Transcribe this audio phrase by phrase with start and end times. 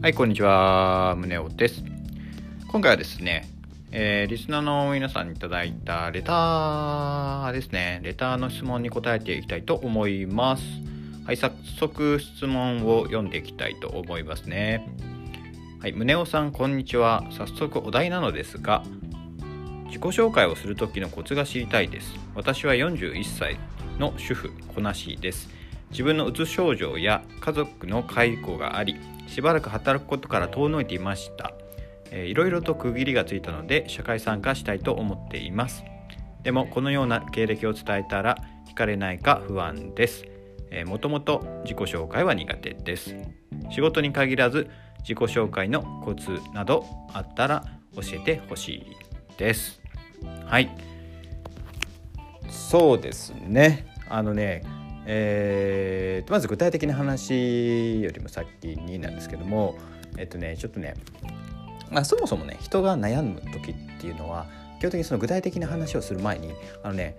[0.00, 1.16] はい、こんにちは。
[1.18, 1.82] 宗男です。
[2.68, 3.48] 今回はですね、
[3.90, 8.00] えー、リスナーの皆さんにいただいたレターですね。
[8.04, 10.62] レターの質問に答えていきたいと思います。
[11.26, 14.88] はい、早速質問を読んでいきたいと思いますね。
[15.80, 17.24] はい、宗男さん、こんにちは。
[17.32, 18.84] 早速お題なのですが、
[19.86, 22.14] 自己紹介をする時のコツが知りたいです。
[22.36, 23.58] 私は41歳
[23.98, 25.57] の主婦、こなしです。
[25.90, 31.52] 自分のうつ症状や家族の介護がありしばらく働くことから遠のいていました、
[32.12, 35.84] いろいろと区切りがついたので社会参加したいと思っています。
[36.42, 40.24] でもこのような経歴を伝えたら惹かれないか不安です。
[40.86, 43.16] もともと自己紹介は苦手です。
[43.70, 48.86] 仕事に限らず自己紹介のコツなどあったら教えてほしい
[49.36, 49.80] です。
[50.46, 50.70] はい。
[52.48, 53.86] そうですね。
[54.08, 54.62] あのね
[55.10, 59.78] えー、まず具体的な話よりも先になんですけども
[60.18, 60.94] えっとねちょっとね、
[61.90, 64.46] まあ、そもそもね人が悩む時っていうのは
[64.78, 66.52] 基本的にその具体的な話をする前に
[66.82, 67.16] あのね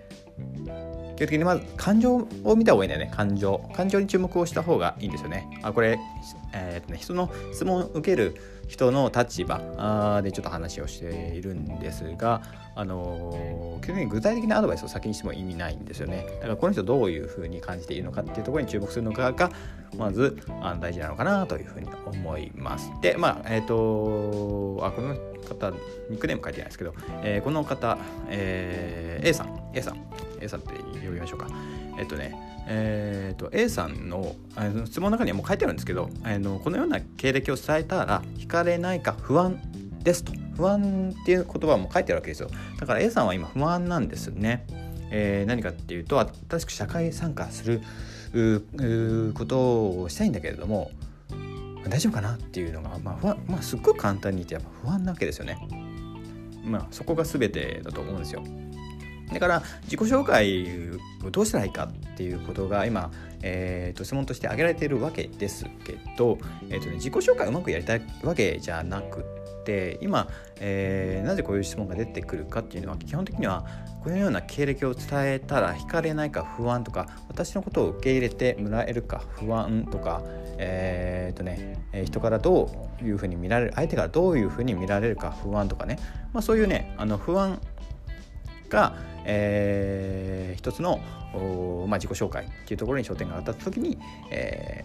[1.20, 3.12] 基本的にまず感情を見た方がいいんだよね。
[3.14, 3.58] 感情。
[3.74, 5.46] 感情に注目をした方がいいんですよね。
[5.62, 5.98] あこれ、
[6.54, 9.58] えーとね、人の質問を受ける人の立場。
[10.22, 12.40] でちょっと話をしているんですが、
[12.74, 16.24] あのー、基本的に具体的なアドバイスを先にしても意味ないんですよね。
[16.36, 19.50] だからこの人どういうふうに感じているのかっていうところに注目するのかが
[19.98, 22.90] まずあの大事なのかなというふうに思います。
[23.02, 25.14] でまあえっ、ー、とあこの
[25.46, 25.70] 方
[26.08, 27.98] ニックネーム書いてないですけど、えー、この方、
[28.30, 29.70] えー、A さん。
[29.74, 30.29] A さん。
[30.40, 31.48] A さんって呼びましょうか。
[31.98, 32.34] えっ、とね
[32.72, 39.60] えーと、A さんのあの質問の中にはもう書いてあるんですけどあのこのような経歴を伝えたら惹かれないか不安
[40.02, 40.32] ですと。
[40.56, 42.50] 不安っていう言葉も書いてあるわけですよ。
[42.78, 44.66] だから A さんは今不安なんですね、
[45.10, 47.80] えー、何かっていうと新しく社会参加する
[49.34, 50.90] ことをしたいんだけれども
[51.88, 55.58] 大丈夫かなっていうのが、まあ不安まあ、すっごく簡単に言ってやっぱ不安なわけですよね。
[56.62, 58.44] まあそこが全てだと思うんですよ。
[59.32, 60.66] だから自己紹介
[61.24, 63.10] をどうしたらいいかっていうことが今、
[63.42, 69.24] えーと、質問として挙げられているわけですけど、えーとね、自己紹介をうまくやりたいわけじゃなく
[69.64, 73.64] て今、えー、なぜこういう質問が出てくるかっていうのは基本的には
[74.02, 80.22] このような経歴を伝えたら惹かれないか不安とか私のことを受け入れてもらえるか不安とか、
[80.58, 82.70] えーとね、人からど
[83.00, 85.98] ういうふうに見られる相手からどういうふうに見られるか不安とかね、
[86.32, 87.60] まあ、そういうねあの不安
[88.70, 91.00] が、えー、一つの、
[91.86, 93.98] まあ、自己紹介っていうところに焦点が当たった時に、
[94.30, 94.84] え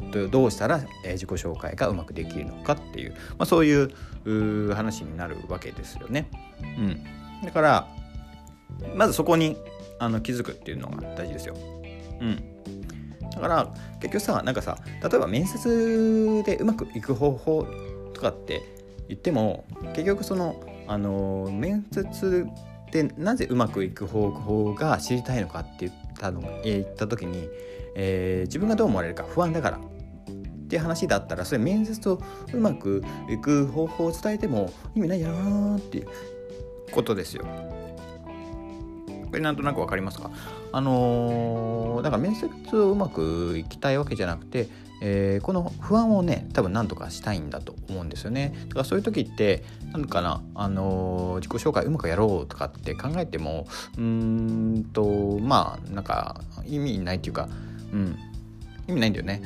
[0.00, 6.28] ー、どうしたら、自己紹介がうまくできるのかっていう、まあ、そういう話になるわけですよね。
[6.62, 7.02] うん、
[7.44, 7.88] だから
[8.94, 9.56] まずそこに
[9.98, 11.56] あの気づくっていうのが大事ですよ。
[12.20, 12.42] うん、
[13.30, 17.66] だから結局さなんかさ例えば面接でうまくいく方法
[18.12, 18.62] とかって
[19.08, 19.64] 言っても
[19.94, 22.46] 結局そのあの面接
[22.90, 27.48] でなぜうまくいく方法が知りたいのかって言ったの言った時に、
[27.94, 29.80] えー、自分がどう思われるか不安だからっ
[30.68, 32.20] ていう話だったらそれ面接と
[32.52, 36.08] うまくいく方法を伝えても意味ないやろなっていう
[36.90, 37.44] ことですよ。
[37.44, 40.30] これなんとなく分かりますか？
[40.72, 42.48] あのー、だから面接
[42.78, 44.68] をうまくいきたいわけじゃなくて
[45.00, 48.54] えー、この不安をね多分何とかしたいんだと思うんですよね。
[48.68, 53.66] だからそういう時って何かな、あのー、自己紹介うまくやろうとかって考えても
[53.98, 57.48] うんとまあなんか意味ないっていうか、
[57.92, 58.16] うん、
[58.88, 59.42] 意味ないんだよね。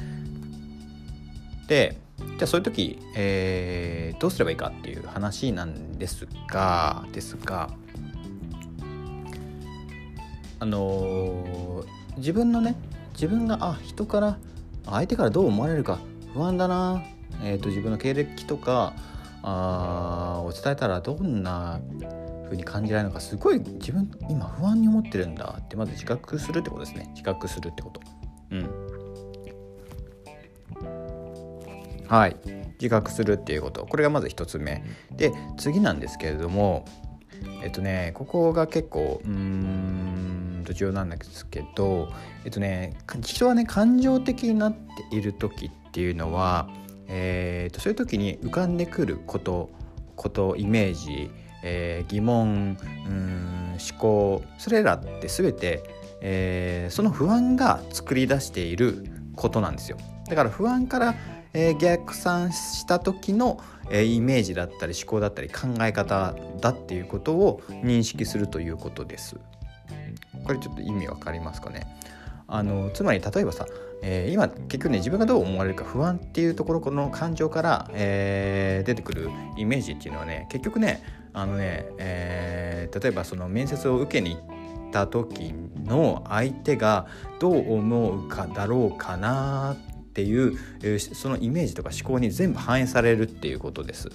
[1.67, 7.71] でじゃあそういう時、えー、どうすればいいかっていう話なんですがですが
[10.59, 11.87] あのー、
[12.19, 12.77] 自分のね
[13.15, 14.39] 自分があ人から
[14.91, 15.99] 相手からどう思われるか
[16.35, 17.03] 不安だな、
[17.43, 18.95] えーと、自分の経歴とか
[19.43, 21.81] あを伝えたらどんな
[22.45, 25.59] 風に感じられるのかすごい自分今不安に思ってるんだ。
[25.61, 27.07] ってまず自覚するってことですね。
[27.13, 28.01] 自覚するってこと。
[28.51, 28.69] うん。
[32.07, 32.37] はい。
[32.81, 33.87] 自覚するっていうこと。
[33.87, 34.83] これがまず1つ目。
[35.13, 36.85] で次なんですけれども
[37.63, 40.30] えっとねここが結構うん
[40.71, 42.09] と重要なんですけど
[42.45, 46.71] えっとね人はね感情的になっている時っていうのは、
[47.09, 49.71] えーと、そういう時に浮かんでくること
[50.17, 51.31] ことイメージ、
[51.63, 55.83] えー、疑問うん思考それらって全て、
[56.21, 59.97] えー、その不安が作り出していることなんですよ
[60.29, 61.15] だから不安から、
[61.55, 63.59] えー、逆算した時の、
[63.91, 69.37] えイメージだったり思考だったり考え方だっていうことを認識するということです。
[70.45, 71.87] これちょっと意味わかりますかね？
[72.47, 73.67] あのつまり例えばさ、
[74.03, 81.03] えー、今結局ね自分がどう思われるか不安っていうところこの感情から、えー、出てくるイメージっていうのはね結局ね
[81.33, 85.55] あのね、えー、例えばその面接を受けに行った時
[85.85, 87.07] の相手が
[87.39, 90.59] どう思うかだろうかなっていう、
[90.99, 94.09] そのイメージとか思考に全部反映されるっていうことです。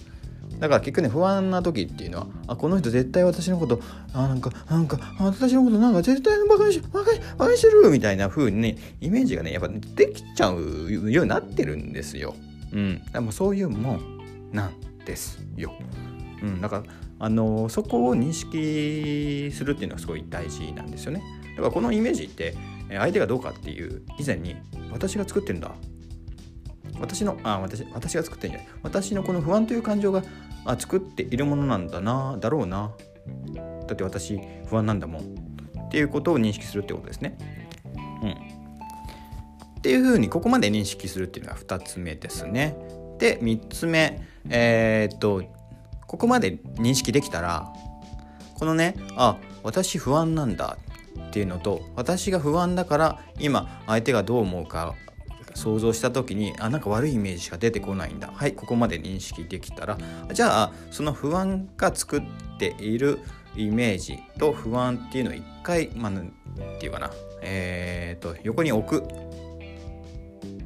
[0.60, 3.80] だから結局ね不安な時っていうのはあこの人絶対私のこと
[4.13, 12.36] あなんかなんか私のことなんか絶対バカにしバカにバカにしてるみたいな風にねイメージがねやっぱできちゃうようになってるんですよ。
[12.72, 14.74] うん、でもそういうもんなん
[15.06, 15.74] ですよ。
[16.42, 16.84] うん、だから
[17.19, 21.24] あのそこを認識するっていうのはすごい大事なんですよね。
[21.56, 22.56] だからこのイメージって
[22.90, 24.56] 相手がどうかっていう以前に
[24.92, 25.72] 私が作ってるんだ
[27.00, 30.24] 私のあ私私が作ってるんじゃない私のこの不安という感情が
[30.66, 32.92] あ作っているものなんだなだろうな
[33.88, 37.38] だって私不安なんだもんっていうことを認識するってことですね。
[38.22, 42.76] うん、っていうふうにここまで認識するっていうのが2つ目ですね。
[43.20, 45.44] で3つ目えー、っと
[46.08, 47.72] ここまで認識できたら
[48.56, 50.78] このねあ私不安なんだ
[51.28, 54.96] っていうのと私が不安だから今相手がどう思うか
[55.56, 58.31] 想像した時にあなんか悪いイメージしか出てこないんだ。
[58.34, 59.98] はいここまで認識できたら。
[60.34, 62.22] じゃあその不安が作っ
[62.60, 63.19] ている
[63.56, 66.34] イメージと不安っていうのを一回まあ何て
[66.81, 67.12] 言うかな。
[67.42, 69.07] えっ、ー、と横に置く。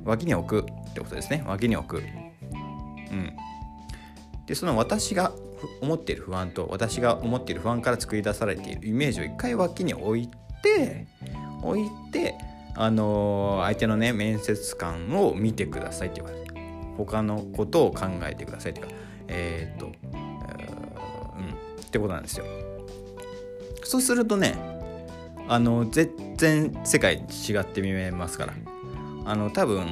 [0.03, 1.44] 脇に置くってことですね。
[1.45, 1.97] 脇に置く。
[1.97, 2.00] う
[3.15, 3.36] ん。
[4.47, 5.31] でその私が
[5.81, 10.30] 思っている不安と私が思っている不安から作り出されているイメージを一回脇に置い
[10.63, 11.07] て
[11.62, 12.36] 置いて
[12.79, 16.31] あの相手のね面接官を見てくださいっていうか
[16.95, 18.93] 他のことを考えてくださいっていうか
[19.27, 19.91] えー、っと、うん
[21.81, 22.45] ってことなんですよ。
[23.83, 24.55] そうするとね
[25.49, 28.53] あの全然世界違って見えますから
[29.25, 29.85] あの多分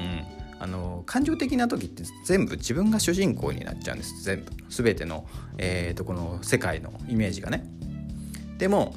[0.60, 7.66] あの感情的な時って全部自分が主人公になっちゃうんです全部全ての、えーと、この世界のイメージがね。
[8.58, 8.96] でも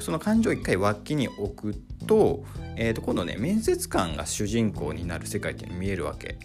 [0.00, 1.74] その感情を一回脇に置く
[2.06, 2.44] と,、
[2.76, 6.38] えー、と今度ね面接官が主人公になる世界って見えるわけ。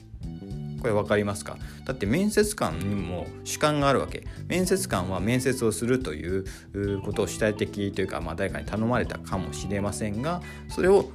[0.82, 1.58] これ分かりますか？
[1.86, 4.24] だって面接官にも主観があるわけ。
[4.48, 6.46] 面接官は面接をするという
[7.04, 11.10] ことを主体的というか、まあ、誰かに頼まれたかもしれませんがそれを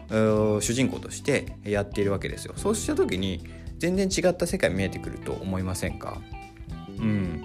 [0.61, 2.55] 主人公としてやっているわけですよ。
[2.57, 3.45] そうした時に
[3.79, 6.21] 全然違った世界見えてくると思いませんか？
[6.99, 7.43] うん。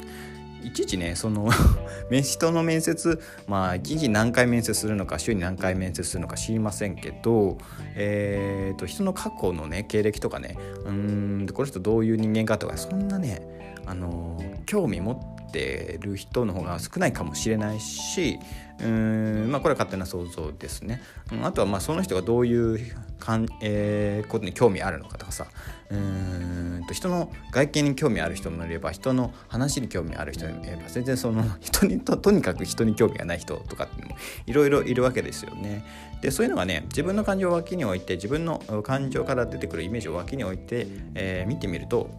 [0.66, 1.50] いちいちねその
[2.10, 7.58] 人の面接まあ一日何回面接するのか週に何回面接するのか知りませんけど、
[7.96, 13.42] えーと、人の過去のね経歴とかねうんこの人どういう人間かとかそんなね
[13.86, 15.14] あの興味持
[15.48, 18.40] ってる人の方が少ないかもしれないし
[18.80, 21.02] うんまあこれは勝手な想像ですね。
[21.42, 22.80] あとはまあその人がどういう
[23.20, 25.48] かん、えー、ことに興味あるのかとかさ
[25.90, 35.86] うんと人の外見に興味ある人もいれば人の話に興味ある人もいれば全然その 人にととにかく人に興味がない人とかっていうのもいろいろいるわけですよね。
[36.22, 42.10] でそういうのがね自分の感情を脇に置いて自分の感情から出てくるイメージを脇に置いて、え、見てみると、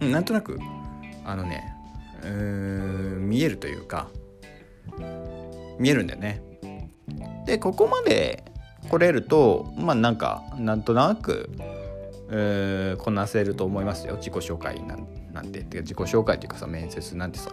[0.00, 0.58] うん、なんとなく
[1.24, 1.72] あのね
[2.22, 4.08] うん見えるというか
[5.78, 6.42] 見えるんだよね。
[7.46, 8.44] でここまで
[8.90, 11.50] 来れるとまあなんかなんとなく、
[12.30, 17.52] えー、こなせると思いますよ自己紹介なんなんて自己紹介というかさ面接なんてさ。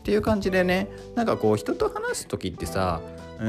[0.00, 3.00] っていう感じでねなんかこう人と話す時ってさ
[3.40, 3.48] う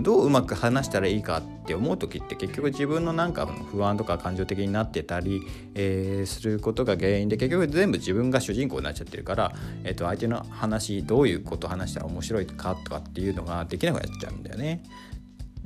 [0.00, 5.42] んどううまく話したらいいかって思う時って結局自分のなんか不安とか感情的になってたり、
[5.74, 14.82] えー、することが原因で結局全部自分が主人公になっちゃってるから、えー、と相手の話どういうこと話したら面白いかとかっていうのができなくなっちゃうんだよね。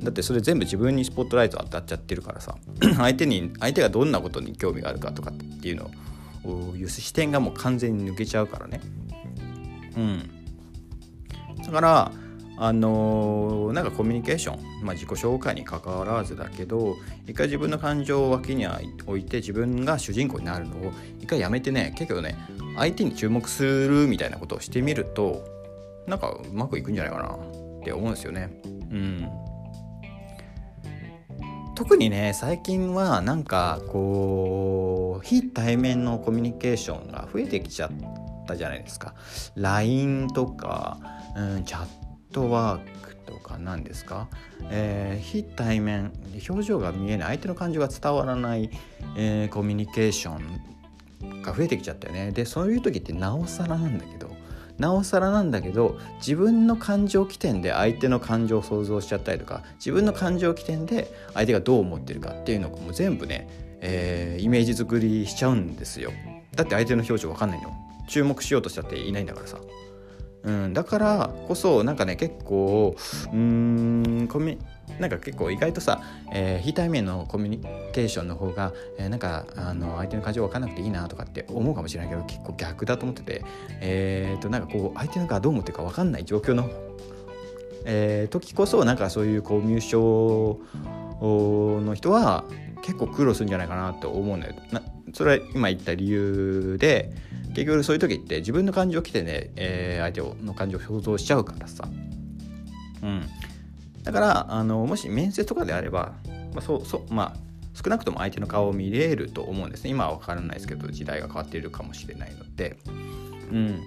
[0.03, 2.57] だってそれ全部自分にスポットライト当たっちゃってるからさ
[2.97, 5.91] 相手に相手がどんなことに興味があるかとかっていうの
[6.45, 8.81] をいう視点がもう完全に抜けちゃうからね。
[9.97, 10.31] うん
[11.65, 12.13] だから
[12.59, 16.97] あのー、なんかコミュニケーション、まあ、自己紹介にかかわらずだけど
[17.27, 22.37] 一回自分の感情を脇に置いて自分が主人公になるのを一回やめてね結構ね
[22.77, 25.45] 相手に注目するみたいなことをしてみると
[26.07, 28.61] なんかうまくいくんじゃないかなって思うんですよね。
[28.63, 29.29] うん
[31.75, 37.91] 特にね最近はなんかこう非対面のコミュニケーションが増えてきちゃっ
[38.47, 39.15] たじゃないですか。
[39.57, 40.99] LINE とか、
[41.37, 41.87] うん、チャッ
[42.33, 44.29] トワークとか何ですか、
[44.71, 46.13] えー、非対面
[46.49, 48.71] 表情が見えない相手の感情が伝わらない、
[49.17, 52.33] えー、コミュニケーションが増えてきちゃったよね。
[52.33, 54.31] でそういう時ってなおさらなんだけど
[54.79, 63.49] なおさらなんだけど自分の感情起点で相手の感情を想像しちゃったりとか自分の感情起点で相手がどう思ってるかっていうのをもう全部ね、
[63.81, 66.11] えー、イメージ作りしちゃうんですよ。
[66.55, 67.73] だって相手の表情わかんないの。
[68.09, 69.59] 注目しようとしちゃっていないんだからさ。
[70.45, 72.97] うん、だからこそなんかね結構
[73.33, 74.59] うんコミ
[74.99, 77.59] なんか結構意外とさ、えー、非対面のコミュニ
[77.93, 83.45] ケーションの方が、えー、なんかあの相手の感情分かんなくていいなとかって思うかもしれないけど結構逆だと思ってて。
[83.81, 86.69] えー、となんかこう相手がどう思ってるか分かんない状況の、
[87.85, 90.59] えー、時こそなんかそういうコミュ障
[91.85, 92.45] の人は
[92.83, 94.55] 結構苦労するんじゃないかなと思うのよ。
[94.73, 94.82] な
[95.13, 97.13] それは今言った理由で
[97.55, 101.89] 結局そういう時って自分の感情来てね、えー、相手の感情を想像しちゃうからさ。
[103.03, 103.29] うん。
[104.03, 106.15] だからあのもし面接とかであれば、
[106.53, 107.37] まあ、そうそうまあ
[107.75, 112.77] 少なくとも相手の顔を見れると思うんですね今は分からないですけど時代が変わっているかもしれないので、
[113.51, 113.81] うん、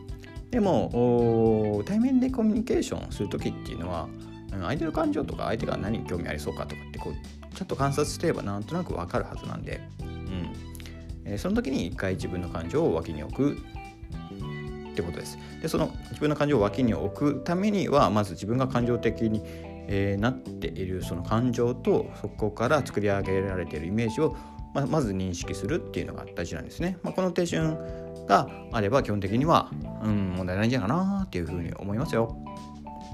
[0.52, 4.08] でも対面でコミュニケーションする時っていうのは
[4.52, 10.15] 相手の感情とか相手が何に興味ありそうかとかってこうちゃんと観察してればなんとなく分かるはずなんで、うん
[11.26, 13.58] え、その時に一回自分の感情を脇に置く
[14.92, 15.38] ってことです。
[15.62, 19.42] でその自分の感情を脇に置くためにはまず自分が感情的に
[19.88, 24.36] えー、なっているその感情とそこから作り上げられているイメージを
[24.74, 26.98] ままず認識するっていうのが大事なんですね。
[27.02, 27.78] まあ、この手順
[28.28, 29.72] があれば基本的には、
[30.04, 32.36] うん、問題ないんじゃないかなっていうふうに思いますよ。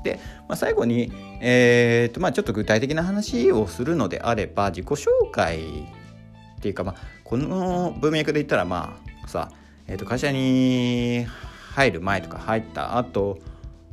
[0.04, 5.60] で、まあ、最後に、えーとまあ、ちょっと具体的な話をするのであれば自己紹介
[6.62, 9.50] っていうか、まあ、この文脈で言ったらまあさ、
[9.88, 11.26] えー、と会社に
[11.72, 13.40] 入る前とか入った後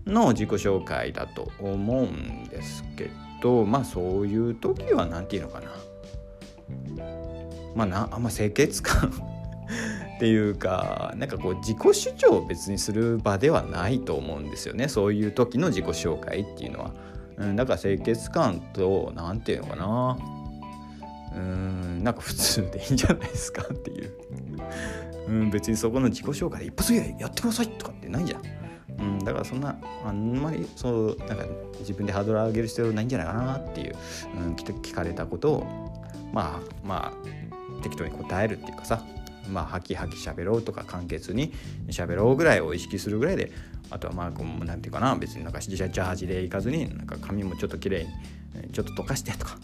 [0.07, 3.11] の自己紹介だと思うんですけ
[3.43, 5.71] どまあそういう時は何て言うのかな。
[7.75, 9.09] まあなあんま清潔感
[10.17, 14.89] っていうかなんかこう自己主張を別にする場ではないと思うんですよね。
[14.89, 16.93] そういう時の自己紹介っていうのは。
[17.39, 20.38] うん、だから清潔感と何て言うのかな。
[21.39, 24.13] うんなんか普通でいいんじゃないですかっていう。
[25.29, 28.43] うん、別にそこの自己紹介で一発やってくださいとかってないじゃん。
[28.99, 31.45] うん、だからそんなあんまりそうなんか
[31.81, 33.95] 自分でハードル上げる必要ないんじゃないかなっていう、
[34.37, 35.67] うん、聞かれたことを
[36.33, 39.05] まあまあ適当に答えるっていうかさ。
[39.49, 41.55] まあハキハキ喋ろうとか簡潔に
[41.87, 43.51] 喋ろうぐらいを意識するぐらいで。
[43.91, 45.17] あとはまあこうなんていうかな。
[45.17, 48.11] 別になんかジャージでいかずになんか髪もちょっと綺麗に
[48.71, 49.57] ちょっと溶かしてとか。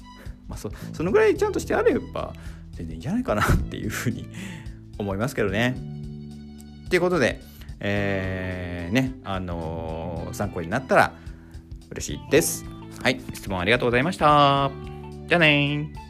[0.49, 2.35] まあそそのぐらいちゃんとしてあれば
[2.73, 4.29] 全然いいんじゃないかなっていうふうに
[4.99, 5.77] 思いますけどね。
[6.87, 7.41] っていうことで
[7.81, 11.13] えー、ね、あのー、参考になったら
[11.91, 12.65] 嬉しいです。
[13.03, 14.71] はい、質問ありがとうございました。
[15.27, 16.04] じゃあね